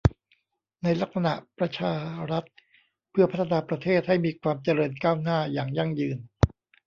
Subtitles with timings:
[0.83, 1.93] ในลักษณะประชา
[2.31, 2.45] รัฐ
[3.11, 6.17] เพื่อพัฒนาประเทศให้มีความเจริญก้าวหน้าอย่างยั่งยืน